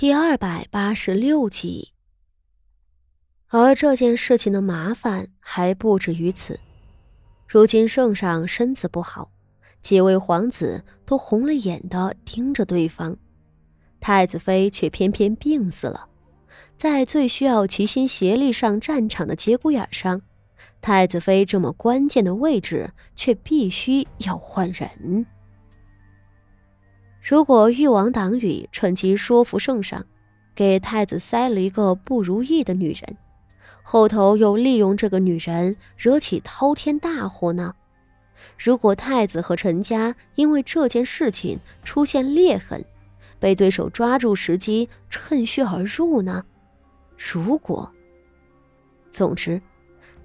[0.00, 1.92] 第二百八十六集。
[3.48, 6.60] 而这件事情的麻烦还不止于此。
[7.48, 9.32] 如今圣上身子不好，
[9.80, 13.16] 几位皇子都红了眼的盯着对方，
[13.98, 16.06] 太子妃却偏偏病死了。
[16.76, 20.22] 在最需要齐心协力上战场的节骨眼上，
[20.80, 25.26] 太子妃这么关键的位置却必须要换人。
[27.20, 30.04] 如果誉王党羽趁机说服圣上，
[30.54, 33.16] 给太子塞了一个不如意的女人。
[33.82, 37.74] 后头又利用这个女人惹起滔天大祸呢？
[38.56, 42.84] 如果太子和陈家因为这件事情出现裂痕，
[43.40, 46.44] 被对手抓住时机趁虚而入呢？
[47.16, 47.90] 如果……
[49.10, 49.60] 总之，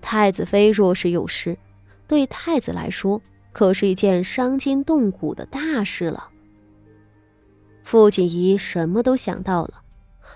[0.01, 1.57] 太子妃若是有事，
[2.07, 6.29] 对太子来说可是一件伤筋动骨的大事了。
[7.83, 9.83] 傅锦仪什么都想到了，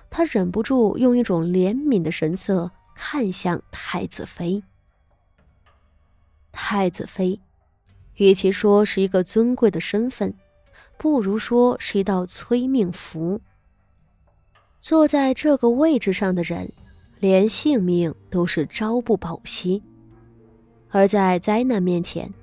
[0.09, 2.71] 他忍不住用一种怜悯的神色。
[2.99, 4.63] 看向太子妃。
[6.51, 7.39] 太子妃，
[8.15, 10.33] 与其说是一个尊贵的身份，
[10.97, 13.39] 不如说是一道催命符。
[14.81, 16.73] 坐在这个位置上的人，
[17.19, 19.83] 连性命都是朝不保夕；
[20.89, 22.33] 而在灾难面前，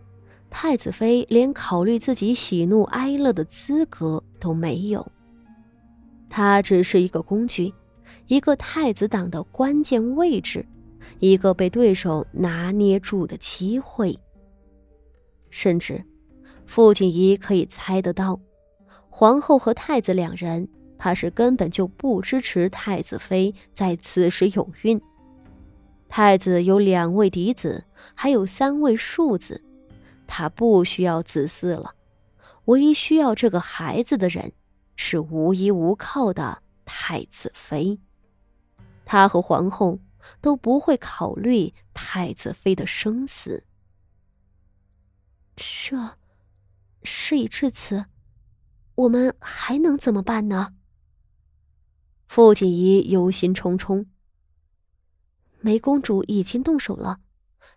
[0.50, 5.10] 太子妃连考虑自己喜怒哀乐的资格都没有。
[6.28, 7.72] 他只是一个工具。
[8.26, 10.64] 一个太子党的关键位置，
[11.18, 14.18] 一个被对手拿捏住的机会。
[15.50, 16.02] 甚至，
[16.64, 18.40] 傅锦仪可以猜得到，
[19.10, 24.98] 皇后和太子两人怕是根本就不支持太子妃在此时有孕。
[26.08, 27.84] 太子有两位嫡子，
[28.14, 29.62] 还有三位庶子，
[30.26, 31.94] 他不需要子嗣了。
[32.66, 34.52] 唯一需要这个孩子的人，
[34.96, 37.98] 是无依无靠的太子妃。
[39.04, 40.00] 他和皇后
[40.40, 43.64] 都不会考虑太子妃的生死。
[45.56, 46.16] 这，
[47.02, 48.06] 事已至此，
[48.94, 50.74] 我们还能怎么办呢？
[52.26, 54.06] 傅锦仪忧心忡忡。
[55.60, 57.20] 梅公主已经动手了，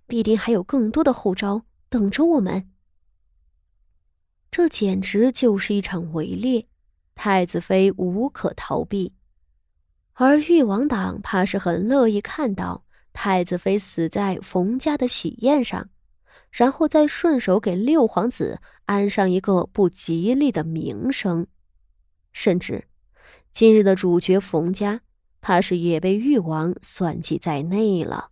[0.07, 2.71] 必定还有更多的后招等着我们。
[4.57, 6.65] 这简直就是一场围猎，
[7.13, 9.13] 太子妃无可逃避。
[10.13, 15.91] 而誉王党怕是很乐意看到太子妃死在冯家的喜宴上，
[16.49, 21.45] 然后再顺手给六皇子安上一个不吉利的名声，
[22.33, 22.87] 甚至
[23.51, 25.01] 今日的主角冯家，
[25.39, 28.31] 怕是也被誉王算计在内了。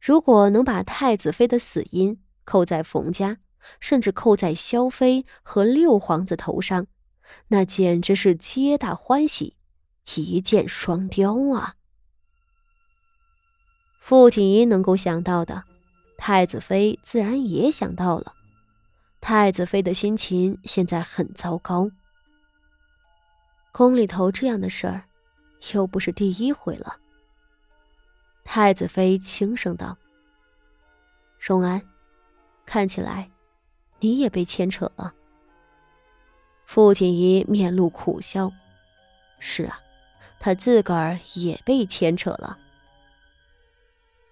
[0.00, 3.36] 如果能把太子妃的死因扣在冯家，
[3.78, 6.86] 甚至扣在萧妃和六皇子头上，
[7.48, 9.56] 那简直是皆大欢喜。
[10.16, 11.76] 一箭双雕啊！
[14.00, 15.62] 傅锦仪能够想到的，
[16.18, 18.34] 太子妃自然也想到了。
[19.20, 21.90] 太子妃的心情现在很糟糕。
[23.70, 25.04] 宫里头这样的事儿，
[25.74, 26.96] 又不是第一回了。
[28.42, 29.96] 太子妃轻声道
[31.38, 31.80] ：“荣安，
[32.66, 33.30] 看起来
[34.00, 35.14] 你也被牵扯了。”
[36.66, 38.50] 傅锦仪面露苦笑
[39.38, 39.78] ：“是啊。”
[40.42, 42.56] 他自个儿也被牵扯了。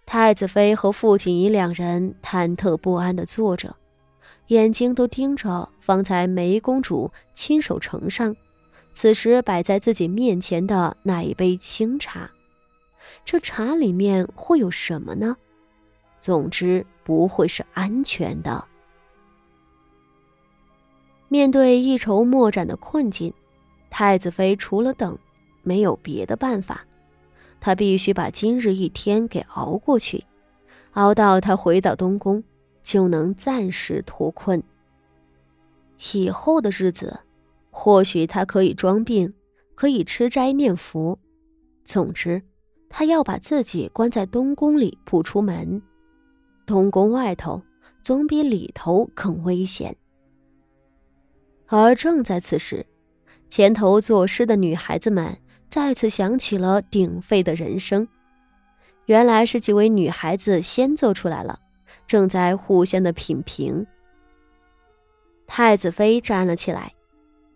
[0.06, 3.76] 太子妃和傅锦仪两人忐忑不安的坐着，
[4.46, 8.34] 眼睛都盯着方才梅公主亲手盛上、
[8.90, 12.30] 此时摆在自己面前的那一杯清茶。
[13.22, 15.36] 这茶里面会有什么呢？
[16.18, 18.64] 总之不会是安全的。
[21.28, 23.32] 面对一筹莫展的困境，
[23.90, 25.18] 太子妃除了等。
[25.62, 26.86] 没有别的办法，
[27.60, 30.24] 她必须把今日一天给熬过去，
[30.92, 32.42] 熬到她回到东宫，
[32.82, 34.62] 就能暂时脱困。
[36.14, 37.20] 以后的日子，
[37.70, 39.34] 或许他可以装病，
[39.74, 41.18] 可以吃斋念佛。
[41.84, 42.40] 总之，
[42.88, 45.82] 他要把自己关在东宫里不出门。
[46.64, 47.60] 东宫外头
[48.02, 49.94] 总比里头更危险。
[51.68, 52.84] 而正在此时，
[53.48, 55.38] 前头作诗的女孩子们。
[55.70, 58.08] 再次响起了鼎沸的人声，
[59.04, 61.60] 原来是几位女孩子先做出来了，
[62.06, 63.86] 正在互相的品评。
[65.46, 66.94] 太子妃站了起来，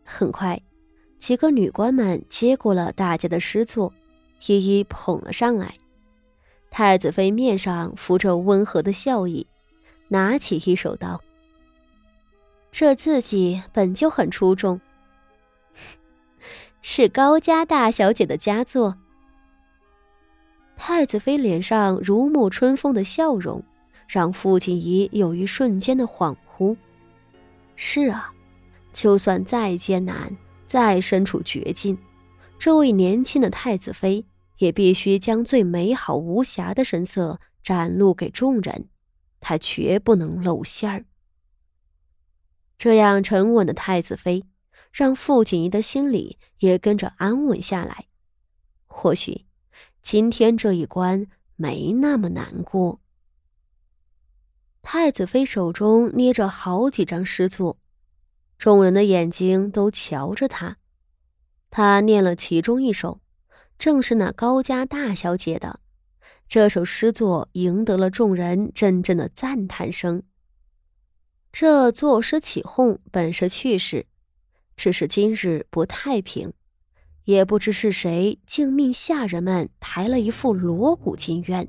[0.04, 0.60] 很快，
[1.16, 3.90] 几个女官们接过了大家的诗作，
[4.46, 5.72] 一一捧了上来。
[6.70, 9.46] 太子妃面上浮着温和的笑意，
[10.08, 11.22] 拿起一首道
[12.72, 14.80] ：“这字迹本就很出众。
[16.80, 18.96] ”是高家大小姐的佳作。
[20.74, 23.62] 太子妃脸上如沐春风的笑容，
[24.08, 26.76] 让傅锦仪有一瞬间的恍惚。
[27.76, 28.32] 是啊，
[28.92, 30.36] 就算再艰难，
[30.66, 31.98] 再身处绝境，
[32.58, 34.24] 这位年轻的太子妃
[34.58, 38.88] 也必须将最美好无瑕的神色展露给众人，
[39.40, 41.04] 她绝不能露馅儿。
[42.82, 44.44] 这样沉稳的太子妃，
[44.90, 48.06] 让傅锦仪的心里也跟着安稳下来。
[48.88, 49.46] 或许。
[50.02, 53.00] 今天这一关没那么难过。
[54.82, 57.78] 太子妃手中捏着好几张诗作，
[58.58, 60.78] 众人的眼睛都瞧着他。
[61.70, 63.20] 他念了其中一首，
[63.78, 65.78] 正是那高家大小姐的。
[66.48, 70.24] 这首诗作赢得了众人阵阵的赞叹声。
[71.52, 74.06] 这作诗起哄本是趣事，
[74.74, 76.54] 只是今日不太平。
[77.24, 81.68] 也不知是谁，竟命下人们抬了一副锣鼓进院，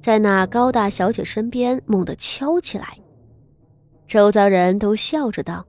[0.00, 2.98] 在那高大小姐身边猛地敲起来。
[4.06, 5.66] 周遭人都笑着道：“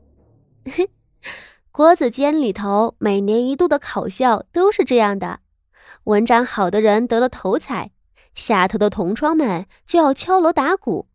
[1.70, 5.42] 国子监里头每年一度的考校都是这样的，
[6.06, 7.92] 文章好的人得了头彩，
[8.34, 11.10] 下头的同窗们就要敲锣打鼓。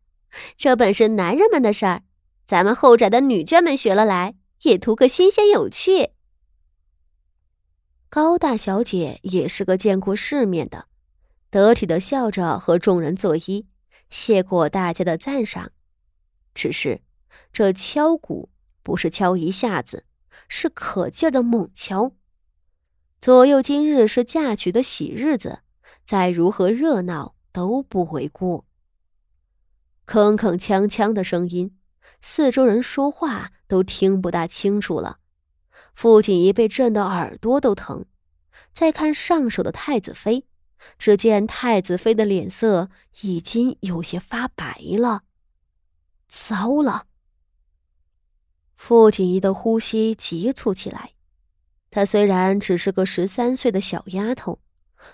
[0.57, 2.03] 这本是男人们的事儿，
[2.45, 6.11] 咱们后宅的女眷们学了来，也图个新鲜有趣。”
[8.11, 10.87] 高大小姐也是个见过世面的，
[11.51, 13.67] 得体的笑着和众人作揖，
[14.09, 15.73] 谢过大家的赞赏。
[16.55, 17.01] 只是
[17.53, 18.51] 这敲鼓
[18.85, 20.05] 不是敲一下子，
[20.47, 22.13] 是可劲儿的猛敲。
[23.21, 25.61] 左右今日是嫁娶的喜日子，
[26.05, 28.65] 再如何热闹都不为过。
[30.07, 31.77] 铿铿锵锵的声音，
[32.27, 35.19] 四周人说话都听不大清楚了。
[35.95, 38.07] 傅锦仪被震得耳朵都疼，
[38.73, 40.47] 再看上手的太子妃，
[40.97, 42.89] 只见太子妃的脸色
[43.21, 45.25] 已经有些发白了。
[46.27, 47.05] 糟了！
[48.75, 51.11] 傅锦仪的呼吸急促起来。
[51.91, 54.61] 她虽然只是个十三岁的小丫头，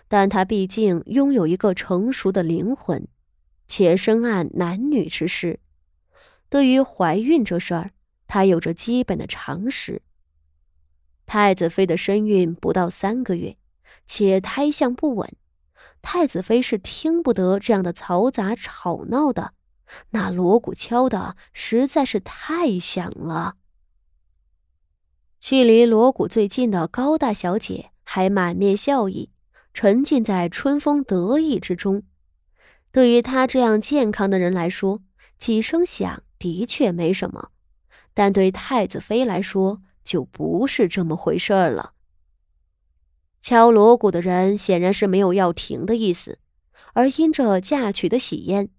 [0.06, 3.08] 但她毕竟拥有一个成熟的灵魂，
[3.66, 5.58] 且深谙男女之事，
[6.50, 7.92] 对于怀孕这事儿，
[8.26, 10.02] 她有着基本的常识。
[11.24, 13.56] 太子妃的身孕不到三个月，
[14.04, 15.32] 且胎相不稳，
[16.02, 19.54] 太子妃是听不得这样的嘈杂吵闹的。
[20.10, 23.56] 那锣鼓敲的实在是太响了。
[25.38, 29.30] 距离锣鼓最近的高大小姐还满面笑意，
[29.72, 32.02] 沉浸在春风得意之中。
[32.92, 35.00] 对于她这样健康的人来说，
[35.38, 37.50] 几声响的确没什么，
[38.14, 41.92] 但对太子妃来说，就不是这么回事儿了。
[43.42, 46.38] 敲锣鼓的人显然是没有要停的意思，
[46.94, 48.70] 而因着嫁娶的喜宴，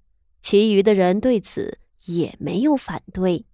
[0.41, 3.45] 其余的人对此也没有反对。